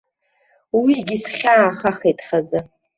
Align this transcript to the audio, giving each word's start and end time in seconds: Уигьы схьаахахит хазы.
Уигьы 0.81 1.17
схьаахахит 1.23 2.19
хазы. 2.27 2.59